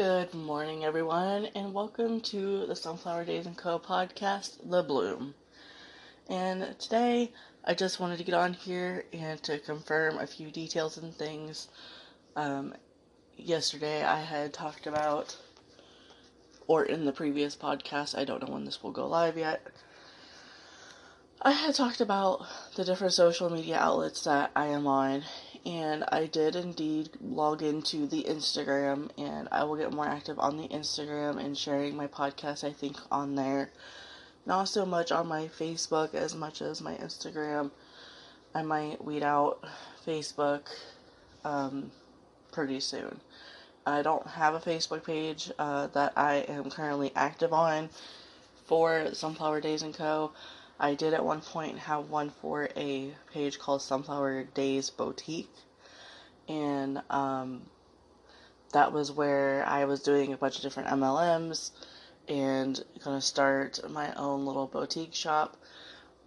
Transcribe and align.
Good 0.00 0.32
morning, 0.32 0.82
everyone, 0.82 1.48
and 1.54 1.74
welcome 1.74 2.22
to 2.22 2.64
the 2.64 2.74
Sunflower 2.74 3.26
Daze 3.26 3.44
and 3.44 3.54
Co. 3.54 3.78
podcast, 3.78 4.56
The 4.64 4.82
Bloom. 4.82 5.34
And 6.26 6.74
today, 6.78 7.32
I 7.66 7.74
just 7.74 8.00
wanted 8.00 8.16
to 8.16 8.24
get 8.24 8.34
on 8.34 8.54
here 8.54 9.04
and 9.12 9.42
to 9.42 9.58
confirm 9.58 10.16
a 10.16 10.26
few 10.26 10.50
details 10.50 10.96
and 10.96 11.14
things. 11.14 11.68
Um, 12.34 12.72
yesterday, 13.36 14.02
I 14.02 14.22
had 14.22 14.54
talked 14.54 14.86
about, 14.86 15.36
or 16.66 16.82
in 16.82 17.04
the 17.04 17.12
previous 17.12 17.54
podcast, 17.54 18.16
I 18.16 18.24
don't 18.24 18.42
know 18.42 18.54
when 18.54 18.64
this 18.64 18.82
will 18.82 18.92
go 18.92 19.06
live 19.06 19.36
yet. 19.36 19.60
I 21.42 21.50
had 21.50 21.74
talked 21.74 22.00
about 22.00 22.46
the 22.74 22.86
different 22.86 23.12
social 23.12 23.50
media 23.50 23.76
outlets 23.76 24.24
that 24.24 24.50
I 24.56 24.68
am 24.68 24.86
on 24.86 25.24
and 25.66 26.04
I 26.10 26.26
did 26.26 26.56
indeed 26.56 27.10
log 27.20 27.62
into 27.62 28.06
the 28.06 28.24
Instagram, 28.24 29.10
and 29.18 29.48
I 29.52 29.64
will 29.64 29.76
get 29.76 29.92
more 29.92 30.06
active 30.06 30.38
on 30.38 30.56
the 30.56 30.68
Instagram 30.68 31.38
and 31.38 31.56
sharing 31.56 31.96
my 31.96 32.06
podcast, 32.06 32.64
I 32.64 32.72
think, 32.72 32.96
on 33.10 33.34
there. 33.34 33.70
Not 34.46 34.68
so 34.68 34.86
much 34.86 35.12
on 35.12 35.26
my 35.26 35.48
Facebook 35.48 36.14
as 36.14 36.34
much 36.34 36.62
as 36.62 36.80
my 36.80 36.94
Instagram. 36.94 37.70
I 38.54 38.62
might 38.62 39.04
weed 39.04 39.22
out 39.22 39.64
Facebook 40.06 40.62
um, 41.44 41.90
pretty 42.52 42.80
soon. 42.80 43.20
I 43.86 44.02
don't 44.02 44.26
have 44.26 44.54
a 44.54 44.60
Facebook 44.60 45.04
page 45.04 45.50
uh, 45.58 45.88
that 45.88 46.12
I 46.16 46.36
am 46.48 46.70
currently 46.70 47.12
active 47.14 47.52
on 47.52 47.88
for 48.66 49.14
Sunflower 49.14 49.60
Daze 49.62 49.82
and 49.82 49.94
Co. 49.94 50.32
I 50.82 50.94
did 50.94 51.12
at 51.12 51.22
one 51.22 51.42
point 51.42 51.78
have 51.78 52.08
one 52.08 52.30
for 52.30 52.70
a 52.74 53.14
page 53.34 53.58
called 53.58 53.82
Sunflower 53.82 54.44
Daze 54.54 54.88
Boutique, 54.88 55.54
and 56.48 57.02
um, 57.10 57.66
that 58.72 58.90
was 58.90 59.12
where 59.12 59.62
I 59.66 59.84
was 59.84 60.00
doing 60.00 60.32
a 60.32 60.38
bunch 60.38 60.56
of 60.56 60.62
different 60.62 60.88
MLMs 60.88 61.70
and 62.28 62.82
gonna 63.04 63.20
start 63.20 63.78
my 63.90 64.14
own 64.14 64.46
little 64.46 64.66
boutique 64.66 65.14
shop, 65.14 65.58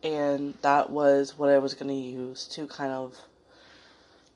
and 0.03 0.53
that 0.61 0.91
was 0.91 1.35
what 1.35 1.49
I 1.49 1.57
was 1.57 1.73
gonna 1.73 1.93
use 1.93 2.45
to 2.49 2.67
kind 2.67 2.91
of 2.91 3.17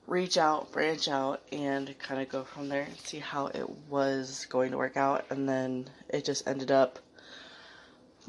reach 0.08 0.36
out, 0.36 0.72
branch 0.72 1.06
out, 1.06 1.42
and 1.52 1.96
kind 2.00 2.20
of 2.20 2.28
go 2.28 2.42
from 2.42 2.68
there 2.68 2.82
and 2.82 2.98
see 2.98 3.20
how 3.20 3.46
it 3.46 3.70
was 3.88 4.46
going 4.46 4.72
to 4.72 4.78
work 4.78 4.96
out, 4.96 5.26
and 5.30 5.48
then 5.48 5.88
it 6.08 6.24
just 6.24 6.48
ended 6.48 6.72
up 6.72 6.98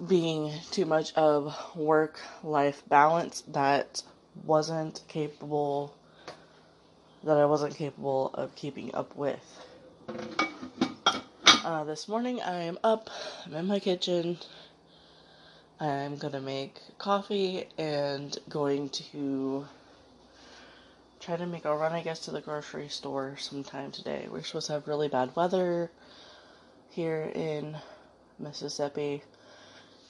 being 0.07 0.53
too 0.71 0.85
much 0.85 1.13
of 1.13 1.55
work 1.75 2.19
life 2.43 2.83
balance 2.87 3.41
that 3.47 4.01
wasn't 4.45 5.03
capable 5.07 5.93
that 7.23 7.37
I 7.37 7.45
wasn't 7.45 7.75
capable 7.75 8.31
of 8.33 8.55
keeping 8.55 8.95
up 8.95 9.15
with. 9.15 9.43
Uh, 11.45 11.83
this 11.83 12.07
morning 12.07 12.39
I 12.41 12.63
am 12.63 12.79
up, 12.83 13.09
I'm 13.45 13.53
in 13.53 13.67
my 13.67 13.79
kitchen. 13.79 14.37
I'm 15.81 16.17
gonna 16.17 16.41
make 16.41 16.79
coffee 16.97 17.65
and 17.77 18.37
going 18.47 18.89
to 18.89 19.65
try 21.19 21.35
to 21.35 21.45
make 21.45 21.65
a 21.65 21.75
run, 21.75 21.91
I 21.91 22.01
guess, 22.01 22.19
to 22.21 22.31
the 22.31 22.41
grocery 22.41 22.87
store 22.87 23.35
sometime 23.37 23.91
today. 23.91 24.27
We're 24.31 24.43
supposed 24.43 24.67
to 24.67 24.73
have 24.73 24.87
really 24.87 25.09
bad 25.09 25.35
weather 25.35 25.91
here 26.89 27.31
in 27.35 27.77
Mississippi. 28.39 29.23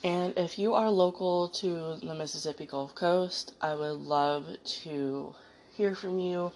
And 0.03 0.33
if 0.37 0.57
you 0.57 0.75
are 0.75 0.89
local 0.89 1.49
to 1.49 1.97
the 2.01 2.15
Mississippi 2.15 2.65
Gulf 2.65 2.95
Coast, 2.95 3.53
I 3.59 3.75
would 3.75 3.99
love 3.99 4.47
to 4.83 5.35
hear 5.75 5.93
from 5.93 6.19
you. 6.19 6.53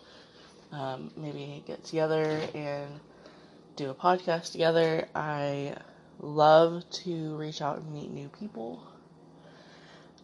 Um, 0.72 1.12
maybe 1.18 1.62
get 1.68 1.84
together 1.84 2.40
and 2.56 3.02
do 3.76 3.90
a 3.90 3.94
podcast 3.94 4.54
together. 4.54 5.10
I 5.14 5.76
love 6.22 6.90
to 7.04 7.36
reach 7.36 7.62
out 7.62 7.80
and 7.80 7.94
meet 7.94 8.12
new 8.12 8.30
people. 8.30 8.82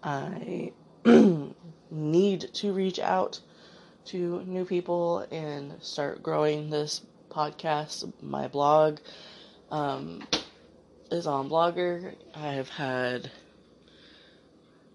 I 0.01 0.71
need 1.91 2.53
to 2.53 2.71
reach 2.71 2.99
out 2.99 3.41
to 4.05 4.43
new 4.45 4.63
people 4.63 5.27
and 5.29 5.73
start 5.83 6.23
growing 6.23 6.69
this 6.69 7.01
podcast, 7.29 8.13
my 8.21 8.47
blog. 8.47 8.99
Um, 9.71 10.25
is 11.11 11.27
on 11.27 11.49
Blogger. 11.49 12.15
I've 12.35 12.69
had 12.69 13.31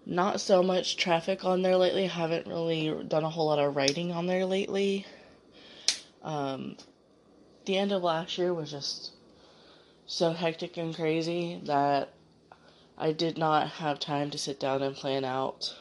not 0.05 0.39
so 0.39 0.61
much 0.61 0.97
traffic 0.97 1.43
on 1.43 1.61
there 1.61 1.77
lately. 1.77 2.05
I 2.05 2.07
haven't 2.07 2.47
really 2.47 3.03
done 3.07 3.23
a 3.23 3.29
whole 3.29 3.47
lot 3.47 3.59
of 3.59 3.75
writing 3.75 4.11
on 4.11 4.27
there 4.27 4.45
lately. 4.45 5.05
Um, 6.23 6.77
the 7.65 7.77
end 7.77 7.91
of 7.91 8.03
last 8.03 8.37
year 8.37 8.53
was 8.53 8.71
just 8.71 9.11
so 10.05 10.31
hectic 10.33 10.77
and 10.77 10.95
crazy 10.95 11.59
that 11.63 12.13
I 12.97 13.11
did 13.11 13.37
not 13.37 13.69
have 13.69 13.99
time 13.99 14.29
to 14.31 14.37
sit 14.37 14.59
down 14.59 14.81
and 14.83 14.95
plan 14.95 15.25
out 15.25 15.75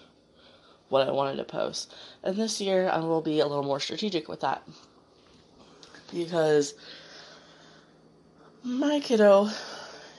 what 0.89 1.07
I 1.07 1.13
wanted 1.13 1.37
to 1.37 1.45
post. 1.45 1.95
And 2.23 2.37
this 2.37 2.61
year 2.61 2.89
I 2.89 3.01
will 3.01 3.21
be 3.21 3.41
a 3.41 3.47
little 3.47 3.63
more 3.63 3.81
strategic 3.81 4.29
with 4.29 4.41
that. 4.41 4.67
Because 6.13 6.75
my 8.63 9.01
kiddo 9.01 9.51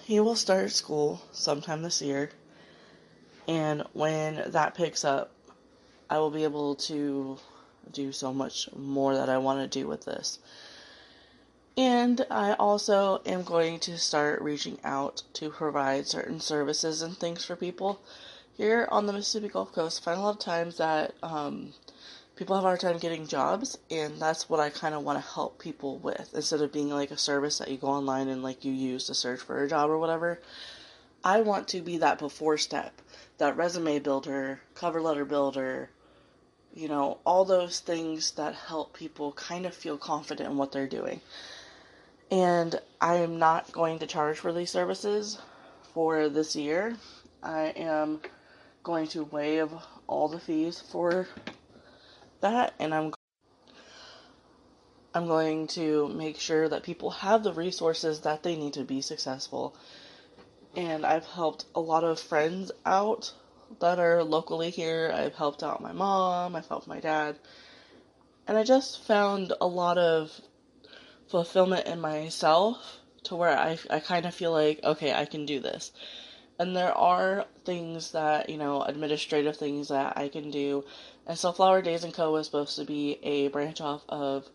he 0.05 0.19
will 0.19 0.35
start 0.35 0.71
school 0.71 1.19
sometime 1.31 1.81
this 1.81 1.99
year. 1.99 2.29
And 3.47 3.83
when 3.93 4.51
that 4.51 4.75
picks 4.75 5.03
up, 5.03 5.31
I 6.11 6.19
will 6.19 6.29
be 6.29 6.43
able 6.43 6.75
to 6.75 7.39
do 7.91 8.11
so 8.11 8.31
much 8.31 8.69
more 8.75 9.15
that 9.15 9.29
I 9.29 9.39
want 9.39 9.59
to 9.61 9.79
do 9.79 9.87
with 9.87 10.05
this. 10.05 10.37
And 11.75 12.23
I 12.29 12.53
also 12.53 13.23
am 13.25 13.41
going 13.41 13.79
to 13.79 13.97
start 13.97 14.43
reaching 14.43 14.77
out 14.83 15.23
to 15.33 15.49
provide 15.49 16.05
certain 16.05 16.39
services 16.39 17.01
and 17.01 17.17
things 17.17 17.43
for 17.43 17.55
people 17.55 17.99
here 18.55 18.87
on 18.91 19.07
the 19.07 19.13
Mississippi 19.13 19.49
Gulf 19.49 19.73
Coast. 19.73 20.01
I 20.01 20.05
find 20.05 20.19
a 20.19 20.23
lot 20.23 20.35
of 20.35 20.39
times 20.39 20.77
that 20.77 21.15
um, 21.23 21.73
people 22.35 22.55
have 22.55 22.63
a 22.65 22.67
hard 22.67 22.79
time 22.79 22.97
getting 22.97 23.27
jobs 23.27 23.77
and 23.89 24.19
that's 24.19 24.49
what 24.49 24.59
i 24.59 24.69
kind 24.69 24.93
of 24.95 25.03
want 25.03 25.17
to 25.17 25.33
help 25.33 25.59
people 25.59 25.97
with. 25.99 26.31
Instead 26.33 26.61
of 26.61 26.71
being 26.73 26.89
like 26.89 27.11
a 27.11 27.17
service 27.17 27.57
that 27.59 27.69
you 27.69 27.77
go 27.77 27.87
online 27.87 28.27
and 28.27 28.43
like 28.43 28.65
you 28.65 28.71
use 28.71 29.05
to 29.05 29.13
search 29.13 29.39
for 29.39 29.63
a 29.63 29.69
job 29.69 29.89
or 29.89 29.97
whatever 29.97 30.39
i 31.23 31.41
want 31.41 31.67
to 31.67 31.81
be 31.81 31.97
that 31.97 32.19
before 32.19 32.57
step 32.57 33.01
that 33.37 33.57
resume 33.57 33.99
builder 33.99 34.59
cover 34.73 35.01
letter 35.01 35.25
builder 35.25 35.89
you 36.75 36.89
know 36.89 37.17
all 37.25 37.45
those 37.45 37.79
things 37.79 38.31
that 38.31 38.53
help 38.53 38.93
people 38.93 39.31
kind 39.31 39.65
of 39.65 39.73
feel 39.73 39.97
confident 39.97 40.51
in 40.51 40.57
what 40.57 40.71
they're 40.71 40.87
doing. 40.87 41.21
And 42.29 42.79
i 42.99 43.15
am 43.15 43.39
not 43.39 43.71
going 43.71 43.99
to 43.99 44.07
charge 44.07 44.37
for 44.37 44.51
these 44.51 44.71
services 44.71 45.39
for 45.93 46.27
this 46.27 46.55
year. 46.55 46.97
I 47.41 47.67
am 47.77 48.19
going 48.83 49.07
to 49.09 49.23
waive 49.23 49.71
all 50.07 50.27
the 50.27 50.39
fees 50.39 50.83
for 50.91 51.27
that 52.45 52.73
and 52.79 52.93
I'm 52.93 53.11
I'm 55.15 55.27
going 55.27 55.67
to 55.67 56.09
make 56.09 56.37
sure 56.39 56.67
that 56.67 56.83
people 56.83 57.09
have 57.09 57.41
the 57.41 57.53
resources 57.53 58.19
that 58.21 58.43
they 58.43 58.57
need 58.57 58.73
to 58.73 58.83
be 58.83 58.99
successful. 58.99 59.73
And 60.75 61.05
I've 61.05 61.25
helped 61.25 61.63
a 61.73 61.79
lot 61.79 62.03
of 62.03 62.19
friends 62.19 62.69
out 62.85 63.33
that 63.79 63.97
are 63.97 64.25
locally 64.25 64.71
here. 64.71 65.13
I've 65.15 65.35
helped 65.35 65.63
out 65.63 65.81
my 65.81 65.93
mom, 65.93 66.53
I've 66.53 66.67
helped 66.67 66.87
my 66.87 66.99
dad. 66.99 67.37
And 68.45 68.57
I 68.57 68.63
just 68.63 69.05
found 69.05 69.53
a 69.61 69.67
lot 69.67 69.97
of 69.97 70.37
fulfillment 71.29 71.87
in 71.87 72.01
myself 72.01 72.99
to 73.23 73.37
where 73.37 73.57
I, 73.57 73.79
I 73.89 74.01
kind 74.01 74.25
of 74.25 74.35
feel 74.35 74.51
like, 74.51 74.81
okay, 74.83 75.13
I 75.13 75.23
can 75.23 75.45
do 75.45 75.61
this. 75.61 75.93
And 76.59 76.75
there 76.75 76.93
are 76.93 77.45
things 77.63 78.11
that, 78.11 78.49
you 78.49 78.57
know, 78.57 78.81
administrative 78.81 79.55
things 79.55 79.87
that 79.87 80.17
I 80.17 80.27
can 80.27 80.51
do 80.51 80.83
and 81.27 81.37
Sunflower 81.37 81.81
Daze 81.81 82.03
and 82.03 82.13
Co. 82.13 82.31
was 82.31 82.45
supposed 82.45 82.75
to 82.77 82.85
be 82.85 83.19
a 83.23 83.47
branch 83.47 83.81
off 83.81 84.03
of, 84.09 84.47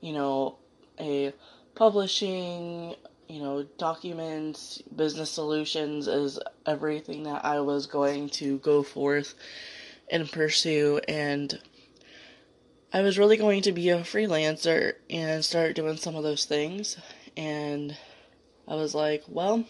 you 0.00 0.12
know, 0.12 0.56
a 1.00 1.32
publishing, 1.74 2.94
you 3.28 3.40
know, 3.40 3.64
documents, 3.78 4.80
business 4.94 5.30
solutions 5.30 6.06
is 6.06 6.38
everything 6.66 7.24
that 7.24 7.44
I 7.44 7.60
was 7.60 7.86
going 7.86 8.28
to 8.30 8.58
go 8.58 8.82
forth 8.82 9.34
and 10.10 10.30
pursue. 10.30 11.00
And 11.08 11.58
I 12.92 13.00
was 13.00 13.18
really 13.18 13.36
going 13.36 13.62
to 13.62 13.72
be 13.72 13.88
a 13.88 14.00
freelancer 14.00 14.94
and 15.10 15.44
start 15.44 15.74
doing 15.74 15.96
some 15.96 16.14
of 16.14 16.22
those 16.22 16.44
things. 16.44 16.96
And 17.36 17.96
I 18.68 18.76
was 18.76 18.94
like, 18.94 19.24
well, 19.26 19.64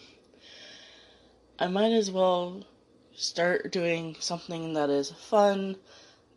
I 1.57 1.67
might 1.67 1.91
as 1.91 2.11
well 2.11 2.63
start 3.15 3.71
doing 3.71 4.15
something 4.19 4.73
that 4.73 4.91
is 4.91 5.09
fun 5.09 5.77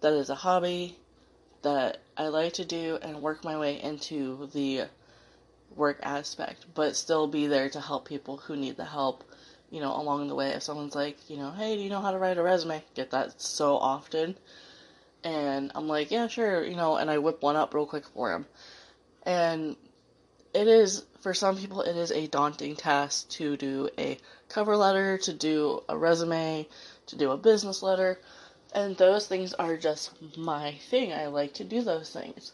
that 0.01 0.13
is 0.13 0.31
a 0.31 0.35
hobby 0.35 0.97
that 1.63 1.99
I 2.17 2.29
like 2.29 2.55
to 2.55 2.65
do 2.65 2.99
and 3.03 3.23
work 3.23 3.45
my 3.45 3.59
way 3.59 3.81
into 3.81 4.49
the 4.53 4.85
work 5.75 5.99
aspect, 6.03 6.67
but 6.75 6.97
still 6.97 7.27
be 7.27 7.47
there 7.47 7.69
to 7.71 7.81
help 7.81 8.09
people 8.09 8.37
who 8.37 8.57
need 8.57 8.77
the 8.77 8.85
help, 8.85 9.25
you 9.71 9.81
know, 9.81 9.95
along 9.97 10.29
the 10.29 10.35
way. 10.35 10.51
If 10.51 10.63
someone's 10.63 10.95
like, 10.95 11.29
you 11.29 11.37
know, 11.37 11.51
hey, 11.51 11.77
do 11.77 11.83
you 11.83 11.91
know 11.91 12.01
how 12.01 12.13
to 12.13 12.19
write 12.19 12.39
a 12.39 12.43
resume? 12.43 12.83
Get 12.95 13.11
that 13.11 13.41
so 13.41 13.77
often. 13.77 14.37
And 15.25 15.73
I'm 15.75 15.89
like, 15.89 16.11
yeah, 16.11 16.29
sure, 16.29 16.65
you 16.65 16.77
know, 16.77 16.97
and 16.97 17.11
I 17.11 17.19
whip 17.19 17.43
one 17.43 17.57
up 17.57 17.75
real 17.75 17.87
quick 17.87 18.07
for 18.07 18.31
them. 18.31 18.47
And 19.25 19.77
it 20.55 20.69
is 20.69 21.05
for 21.21 21.35
some 21.35 21.57
people 21.57 21.83
it 21.83 21.97
is 21.97 22.11
a 22.11 22.27
daunting 22.29 22.77
task 22.77 23.29
to 23.31 23.57
do 23.57 23.89
a 23.99 24.19
cover 24.49 24.77
letter, 24.77 25.19
to 25.19 25.33
do 25.33 25.83
a 25.89 25.97
resume, 25.97 26.67
to 27.07 27.17
do 27.17 27.31
a 27.31 27.37
business 27.37 27.83
letter, 27.83 28.21
and 28.75 28.97
those 28.97 29.27
things 29.27 29.55
are 29.55 29.77
just 29.77 30.13
my 30.37 30.73
thing. 30.91 31.13
I 31.13 31.27
like 31.27 31.55
to 31.55 31.65
do 31.65 31.83
those 31.83 32.11
things. 32.11 32.53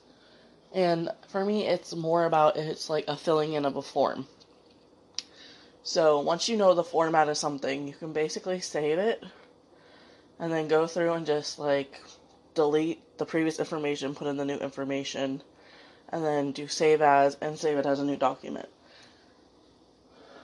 And 0.73 1.11
for 1.29 1.45
me 1.45 1.67
it's 1.67 1.95
more 1.95 2.25
about 2.25 2.57
it's 2.57 2.91
like 2.91 3.05
a 3.09 3.17
filling 3.17 3.53
in 3.55 3.65
of 3.65 3.77
a 3.77 3.83
form. 3.83 4.27
So 5.83 6.21
once 6.21 6.49
you 6.49 6.57
know 6.57 6.75
the 6.75 6.83
format 6.83 7.29
of 7.29 7.37
something, 7.37 7.87
you 7.87 7.95
can 7.95 8.13
basically 8.13 8.61
save 8.61 8.99
it 8.99 9.23
and 10.39 10.53
then 10.53 10.69
go 10.69 10.87
through 10.87 11.13
and 11.13 11.27
just 11.27 11.59
like 11.59 12.01
delete 12.55 13.19
the 13.19 13.27
previous 13.27 13.59
information, 13.59 14.15
put 14.15 14.27
in 14.27 14.37
the 14.37 14.45
new 14.45 14.57
information, 14.57 15.43
and 16.09 16.25
then 16.25 16.53
do 16.53 16.69
save 16.69 17.03
as 17.03 17.37
and 17.41 17.59
save 17.59 17.79
it 17.79 17.87
as 17.87 18.01
a 18.01 18.05
new 18.05 18.17
document. 18.17 18.69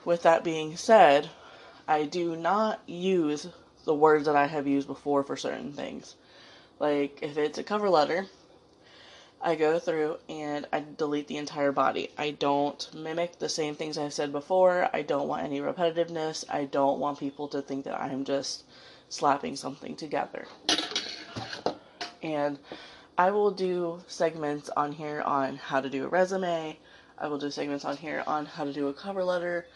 With 0.04 0.22
that 0.22 0.44
being 0.44 0.76
said, 0.76 1.30
I 1.86 2.04
do 2.04 2.36
not 2.36 2.80
use 2.86 3.48
the 3.84 3.94
words 3.94 4.26
that 4.26 4.36
I 4.36 4.46
have 4.46 4.66
used 4.66 4.86
before 4.86 5.22
for 5.22 5.36
certain 5.36 5.72
things. 5.72 6.16
Like 6.78 7.18
if 7.22 7.36
it's 7.36 7.58
a 7.58 7.62
cover 7.62 7.90
letter, 7.90 8.26
I 9.42 9.54
go 9.54 9.78
through 9.78 10.18
and 10.28 10.66
I 10.70 10.84
delete 10.98 11.26
the 11.26 11.38
entire 11.38 11.72
body. 11.72 12.10
I 12.18 12.32
don't 12.32 12.88
mimic 12.94 13.38
the 13.38 13.48
same 13.48 13.74
things 13.74 13.96
I've 13.96 14.12
said 14.12 14.32
before. 14.32 14.90
I 14.92 15.00
don't 15.02 15.28
want 15.28 15.44
any 15.44 15.60
repetitiveness. 15.60 16.44
I 16.50 16.64
don't 16.64 17.00
want 17.00 17.18
people 17.18 17.48
to 17.48 17.62
think 17.62 17.84
that 17.84 17.98
I'm 17.98 18.24
just 18.24 18.64
slapping 19.08 19.56
something 19.56 19.96
together. 19.96 20.46
And 22.22 22.58
I 23.16 23.30
will 23.30 23.50
do 23.50 24.02
segments 24.06 24.68
on 24.76 24.92
here 24.92 25.22
on 25.22 25.56
how 25.56 25.80
to 25.80 25.88
do 25.88 26.04
a 26.04 26.08
resume. 26.08 26.78
I 27.18 27.28
will 27.28 27.38
do 27.38 27.50
segments 27.50 27.84
on 27.84 27.96
here 27.96 28.22
on 28.26 28.44
how 28.44 28.64
to 28.64 28.72
do 28.72 28.88
a 28.88 28.94
cover 28.94 29.24
letter. 29.24 29.66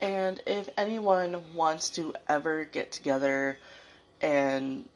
And 0.00 0.42
if 0.46 0.68
anyone 0.76 1.42
wants 1.54 1.90
to 1.90 2.14
ever 2.28 2.64
get 2.64 2.92
together 2.92 3.58
and 4.20 4.88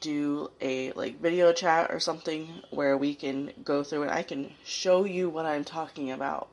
do 0.00 0.50
a 0.60 0.92
like 0.92 1.20
video 1.20 1.52
chat 1.52 1.90
or 1.90 2.00
something 2.00 2.48
where 2.70 2.96
we 2.96 3.14
can 3.14 3.52
go 3.64 3.82
through 3.82 4.02
and 4.02 4.10
I 4.10 4.22
can 4.22 4.52
show 4.64 5.04
you 5.04 5.28
what 5.28 5.46
I'm 5.46 5.64
talking 5.64 6.10
about. 6.10 6.48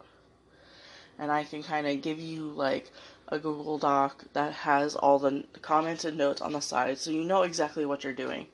And 1.20 1.32
I 1.32 1.44
can 1.44 1.64
kind 1.64 1.88
of 1.88 2.02
give 2.02 2.20
you 2.20 2.50
like 2.50 2.92
a 3.28 3.40
Google 3.40 3.78
Doc 3.78 4.26
that 4.34 4.54
has 4.54 4.96
all 4.96 5.20
the 5.20 5.46
comments 5.62 6.06
and 6.06 6.18
notes 6.18 6.42
on 6.42 6.54
the 6.54 6.62
side 6.62 6.98
so 6.98 7.12
you 7.12 7.24
know 7.24 7.44
exactly 7.44 7.86
what 7.86 8.04
you're 8.04 8.14
doing. 8.14 8.48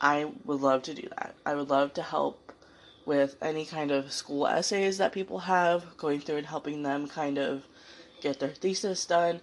I 0.00 0.30
would 0.44 0.60
love 0.60 0.82
to 0.84 0.94
do 0.94 1.08
that. 1.16 1.34
I 1.44 1.54
would 1.54 1.70
love 1.70 1.94
to 1.94 2.02
help 2.02 2.52
with 3.04 3.36
any 3.40 3.64
kind 3.64 3.90
of 3.90 4.12
school 4.12 4.46
essays 4.46 4.98
that 4.98 5.12
people 5.12 5.40
have, 5.40 5.96
going 5.96 6.20
through 6.20 6.36
and 6.36 6.46
helping 6.46 6.82
them 6.82 7.08
kind 7.08 7.38
of 7.38 7.62
get 8.20 8.40
their 8.40 8.50
thesis 8.50 9.04
done. 9.06 9.40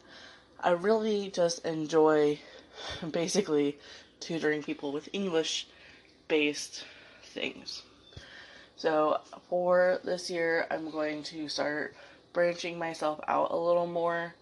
I 0.60 0.72
really 0.72 1.30
just 1.30 1.66
enjoy 1.66 2.40
basically 3.12 3.78
tutoring 4.20 4.64
people 4.64 4.92
with 4.92 5.10
English 5.14 5.68
based 6.28 6.86
things. 7.24 7.84
So 8.76 9.22
for 9.50 10.00
this 10.04 10.30
year, 10.30 10.68
I'm 10.70 10.90
going 10.90 11.24
to 11.24 11.48
start 11.48 11.96
branching 12.34 12.78
myself 12.78 13.20
out 13.28 13.52
a 13.52 13.58
little 13.58 13.88
more 13.88 14.36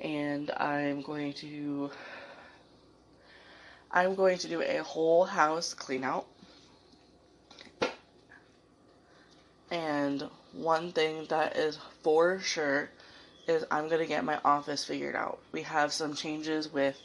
and 0.00 0.50
I'm 0.50 1.02
going 1.02 1.32
to 1.34 1.90
I'm 3.90 4.14
going 4.14 4.38
to 4.38 4.48
do 4.48 4.62
a 4.62 4.82
whole 4.82 5.24
house 5.24 5.72
clean 5.72 6.04
out. 6.04 6.26
And 9.70 10.28
one 10.52 10.92
thing 10.92 11.26
that 11.28 11.56
is 11.56 11.78
for 12.02 12.38
sure 12.40 12.90
is 13.46 13.64
I'm 13.70 13.88
going 13.88 14.00
to 14.00 14.06
get 14.06 14.24
my 14.24 14.38
office 14.44 14.84
figured 14.84 15.16
out. 15.16 15.38
We 15.52 15.62
have 15.62 15.92
some 15.92 16.14
changes 16.14 16.72
with 16.72 17.00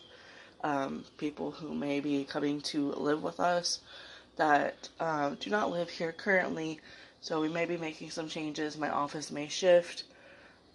um, 0.64 1.06
people 1.18 1.52
who 1.52 1.74
may 1.74 2.00
be 2.00 2.24
coming 2.24 2.62
to 2.62 2.92
live 2.94 3.24
with 3.24 3.40
us 3.40 3.80
that 4.38 4.90
um, 5.00 5.38
do 5.40 5.50
not 5.50 5.72
live 5.72 5.90
here 5.90 6.12
currently. 6.12 6.80
So 7.22 7.42
we 7.42 7.50
may 7.50 7.66
be 7.66 7.78
making 7.78 8.10
some 8.10 8.28
changes. 8.28 8.78
My 8.78 8.90
office 8.90 9.32
may 9.32 9.48
shift. 9.48 10.04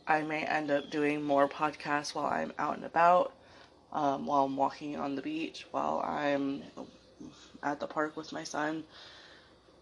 I 0.07 0.23
may 0.23 0.45
end 0.45 0.71
up 0.71 0.91
doing 0.91 1.23
more 1.23 1.49
podcasts 1.49 2.15
while 2.15 2.27
I'm 2.27 2.53
out 2.59 2.77
and 2.77 2.85
about, 2.85 3.33
um, 3.93 4.27
while 4.27 4.45
I'm 4.45 4.57
walking 4.57 4.97
on 4.97 5.17
the 5.17 5.23
beach, 5.23 5.67
while 5.73 6.01
I'm 6.07 6.63
at 7.63 7.81
the 7.81 7.89
park 7.89 8.17
with 8.17 8.33
my 8.33 8.45
son. 8.45 8.85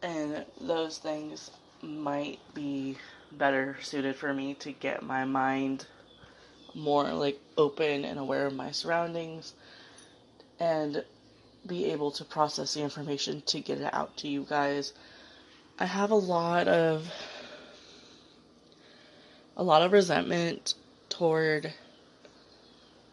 And 0.02 0.44
those 0.60 0.98
things 0.98 1.50
might 1.82 2.38
be 2.54 2.96
better 3.38 3.76
suited 3.82 4.16
for 4.16 4.32
me 4.32 4.54
to 4.54 4.72
get 4.72 5.02
my 5.02 5.24
mind 5.24 5.86
more 6.74 7.12
like 7.12 7.40
open 7.56 8.04
and 8.04 8.18
aware 8.18 8.46
of 8.46 8.54
my 8.54 8.70
surroundings 8.70 9.54
and 10.58 11.04
be 11.66 11.86
able 11.86 12.10
to 12.10 12.24
process 12.24 12.74
the 12.74 12.82
information 12.82 13.42
to 13.46 13.60
get 13.60 13.80
it 13.80 13.92
out 13.92 14.16
to 14.18 14.28
you 14.28 14.46
guys. 14.48 14.92
I 15.78 15.86
have 15.86 16.10
a 16.10 16.16
lot 16.16 16.68
of 16.68 17.10
a 19.56 19.62
lot 19.62 19.82
of 19.82 19.92
resentment 19.92 20.74
toward 21.08 21.72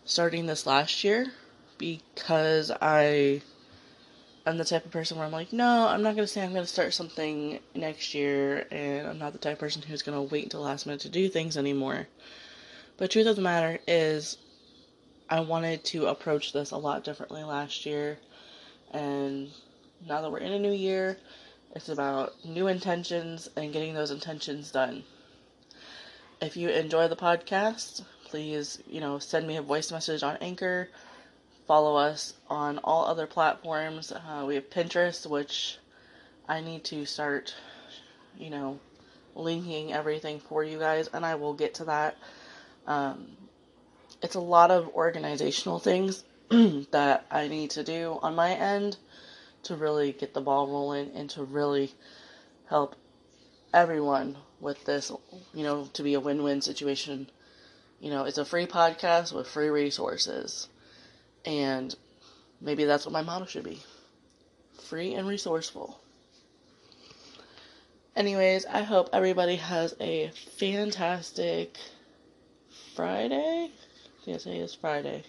starting 0.06 0.47
this 0.47 0.65
last 0.65 1.03
year 1.03 1.27
because 1.77 2.71
I 2.81 3.41
I'm 4.45 4.57
the 4.57 4.65
type 4.65 4.85
of 4.85 4.91
person 4.91 5.17
where 5.17 5.25
I'm 5.25 5.31
like, 5.31 5.53
no, 5.53 5.88
I'm 5.88 6.01
not 6.01 6.15
going 6.15 6.25
to 6.25 6.27
say 6.27 6.41
I'm 6.41 6.53
going 6.53 6.65
to 6.65 6.71
start 6.71 6.95
something 6.95 7.59
next 7.75 8.15
year, 8.15 8.65
and 8.71 9.07
I'm 9.07 9.19
not 9.19 9.33
the 9.33 9.39
type 9.39 9.53
of 9.53 9.59
person 9.59 9.83
who's 9.83 10.01
going 10.01 10.17
to 10.17 10.33
wait 10.33 10.45
until 10.45 10.61
last 10.61 10.88
minute 10.88 11.01
to 11.01 11.09
do 11.09 11.29
things 11.29 11.57
anymore. 11.57 12.07
But 12.97 13.11
truth 13.11 13.27
of 13.27 13.35
the 13.35 13.41
matter 13.43 13.79
is, 13.88 14.38
I 15.29 15.41
wanted 15.41 15.83
to 15.85 16.07
approach 16.07 16.53
this 16.53 16.71
a 16.71 16.77
lot 16.77 17.03
differently 17.03 17.43
last 17.43 17.85
year, 17.85 18.17
and 18.91 19.49
now 20.07 20.21
that 20.21 20.31
we're 20.31 20.39
in 20.39 20.53
a 20.53 20.59
new 20.59 20.73
year, 20.73 21.17
it's 21.75 21.89
about 21.89 22.33
new 22.44 22.67
intentions 22.67 23.47
and 23.55 23.71
getting 23.71 23.94
those 23.94 24.11
intentions 24.11 24.71
done. 24.71 25.03
If 26.41 26.57
you 26.57 26.69
enjoy 26.69 27.07
the 27.07 27.15
podcast, 27.15 28.03
please, 28.25 28.79
you 28.87 28.99
know, 28.99 29.19
send 29.19 29.45
me 29.45 29.57
a 29.57 29.61
voice 29.61 29.91
message 29.91 30.23
on 30.23 30.37
Anchor 30.37 30.89
follow 31.71 31.95
us 31.95 32.33
on 32.50 32.79
all 32.79 33.06
other 33.06 33.25
platforms. 33.25 34.12
Uh, 34.12 34.44
we 34.45 34.56
have 34.56 34.69
Pinterest, 34.69 35.25
which 35.25 35.77
I 36.45 36.59
need 36.59 36.83
to 36.83 37.06
start, 37.06 37.56
you 38.38 38.50
know, 38.50 38.77
linking 39.35 39.94
everything 39.94 40.41
for 40.41 40.65
you 40.65 40.77
guys, 40.77 41.07
and 41.13 41.25
I 41.25 41.35
will 41.35 41.53
get 41.53 41.75
to 41.75 41.85
that. 41.85 42.18
Um, 42.85 43.37
it's 44.21 44.35
a 44.35 44.42
lot 44.42 44.69
of 44.69 44.90
organizational 44.90 45.80
things 45.80 46.25
that 46.92 47.25
I 47.31 47.47
need 47.47 47.69
to 47.69 47.85
do 47.85 48.19
on 48.21 48.35
my 48.35 48.51
end 48.51 48.97
to 49.63 49.78
really 49.78 50.11
get 50.11 50.33
the 50.33 50.42
ball 50.42 50.68
rolling 50.68 51.11
and 51.16 51.30
to 51.30 51.44
really 51.45 51.94
help 52.68 52.97
everyone 53.73 54.35
with 54.59 54.83
this, 54.83 55.09
you 55.54 55.63
know, 55.63 55.87
to 55.94 56.04
be 56.04 56.16
a 56.16 56.19
win 56.19 56.44
win 56.44 56.59
situation. 56.59 57.30
You 58.01 58.09
know, 58.09 58.25
it's 58.25 58.37
a 58.37 58.44
free 58.44 58.68
podcast 58.68 59.31
with 59.31 59.47
free 59.47 59.69
resources. 59.69 60.68
And 61.45 61.95
maybe 62.60 62.86
that's 62.86 63.06
what 63.06 63.14
my 63.14 63.21
motto 63.21 63.45
should 63.45 63.64
be 63.64 63.81
free 64.83 65.14
and 65.14 65.28
resourceful. 65.28 66.00
Anyways, 68.16 68.66
I 68.66 68.81
hope 68.81 69.10
everybody 69.14 69.56
has 69.56 69.95
a 70.02 70.31
fantastic 70.60 71.78
Friday. 72.95 73.71
Yes, 74.26 74.45
it 74.45 74.56
is 74.56 74.76
Friday. 74.76 75.24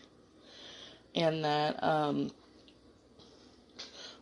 And 1.15 1.45
that, 1.45 1.83
um, 1.83 2.33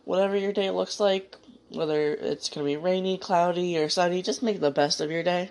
whatever 0.05 0.37
your 0.37 0.53
day 0.53 0.69
looks 0.69 0.99
like, 0.99 1.35
whether 1.69 2.13
it's 2.13 2.49
going 2.49 2.65
to 2.65 2.71
be 2.71 2.77
rainy, 2.77 3.17
cloudy, 3.17 3.77
or 3.77 3.89
sunny, 3.89 4.21
just 4.21 4.43
make 4.43 4.59
the 4.59 4.71
best 4.71 5.01
of 5.01 5.09
your 5.09 5.23
day. 5.23 5.49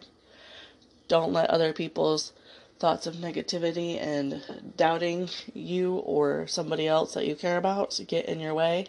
Don't 1.08 1.32
let 1.32 1.50
other 1.50 1.72
people's 1.72 2.32
thoughts 2.80 3.06
of 3.06 3.16
negativity 3.16 4.00
and 4.00 4.42
doubting 4.76 5.28
you 5.52 5.96
or 5.96 6.46
somebody 6.46 6.88
else 6.88 7.12
that 7.12 7.26
you 7.26 7.36
care 7.36 7.58
about 7.58 8.00
get 8.08 8.24
in 8.24 8.40
your 8.40 8.54
way. 8.54 8.86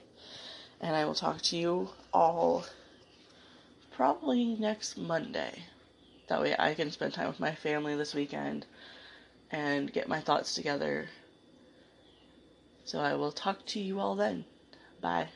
And 0.80 0.96
I 0.96 1.06
will 1.06 1.14
talk 1.14 1.42
to 1.44 1.58
you 1.58 1.90
all 2.14 2.66
probably 3.94 4.56
next 4.56 4.98
Monday. 4.98 5.64
That 6.28 6.42
way 6.42 6.56
I 6.58 6.74
can 6.74 6.90
spend 6.90 7.14
time 7.14 7.28
with 7.28 7.42
my 7.42 7.54
family 7.54 7.96
this 7.96 8.16
weekend 8.16 8.66
and 9.52 9.92
get 9.92 10.08
my 10.08 10.22
thoughts 10.22 10.56
together. 10.56 11.10
So 12.86 13.00
I 13.00 13.16
will 13.16 13.34
talk 13.34 13.66
to 13.68 13.80
you 13.80 14.00
all 14.00 14.16
then. 14.16 14.46
Bye. 15.02 15.28